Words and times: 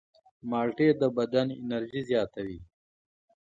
مالټې 0.49 0.87
د 1.01 1.03
بدن 1.17 1.47
انرژي 1.61 2.01
زیاتوي. 2.09 2.59